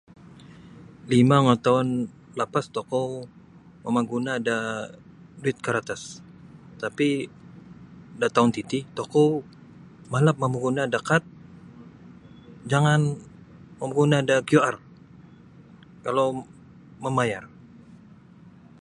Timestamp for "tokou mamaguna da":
2.75-4.57